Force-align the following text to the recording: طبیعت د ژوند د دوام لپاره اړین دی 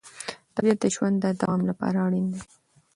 طبیعت 0.55 0.77
د 0.81 0.85
ژوند 0.95 1.15
د 1.23 1.25
دوام 1.41 1.61
لپاره 1.69 1.97
اړین 2.05 2.25
دی 2.33 2.41